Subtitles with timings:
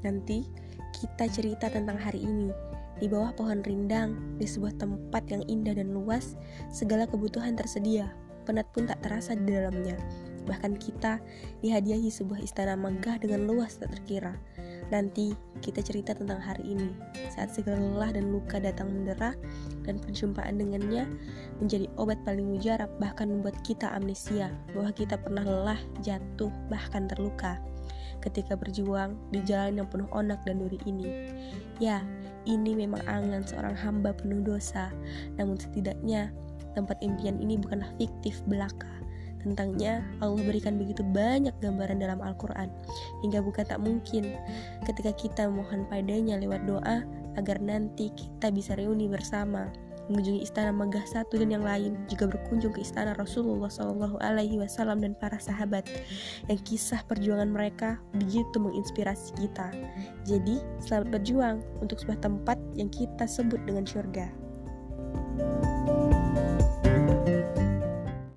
[0.00, 0.44] Nanti
[0.96, 2.50] kita cerita tentang hari ini
[3.00, 6.36] di bawah pohon rindang, di sebuah tempat yang indah dan luas,
[6.68, 8.12] segala kebutuhan tersedia,
[8.44, 9.96] penat pun tak terasa di dalamnya.
[10.44, 11.16] Bahkan kita
[11.64, 14.36] dihadiahi sebuah istana megah dengan luas tak terkira.
[14.92, 15.32] Nanti
[15.64, 16.92] kita cerita tentang hari ini,
[17.32, 19.32] saat segala lelah dan luka datang mendera,
[19.88, 21.08] dan perjumpaan dengannya
[21.62, 27.56] menjadi obat paling mujarab, bahkan membuat kita amnesia bahwa kita pernah lelah, jatuh, bahkan terluka
[28.20, 31.32] ketika berjuang di jalan yang penuh onak dan duri ini.
[31.80, 32.04] Ya,
[32.48, 34.92] ini memang angan seorang hamba penuh dosa,
[35.36, 36.32] namun setidaknya
[36.72, 38.88] tempat impian ini bukanlah fiktif belaka.
[39.40, 42.68] Tentangnya Allah berikan begitu banyak gambaran dalam Al-Quran
[43.24, 44.36] Hingga bukan tak mungkin
[44.84, 47.08] ketika kita mohon padanya lewat doa
[47.40, 49.72] Agar nanti kita bisa reuni bersama
[50.10, 55.00] mengunjungi istana megah satu dan yang lain juga berkunjung ke istana Rasulullah Shallallahu Alaihi Wasallam
[55.00, 55.86] dan para sahabat
[56.50, 59.70] yang kisah perjuangan mereka begitu menginspirasi kita.
[60.26, 64.26] Jadi selamat berjuang untuk sebuah tempat yang kita sebut dengan surga.
[65.40, 65.99] thank you